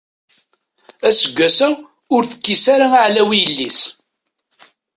[1.07, 1.69] Aseggas-a
[2.15, 3.79] ur tekkis ara aɛlaw i yelli-s.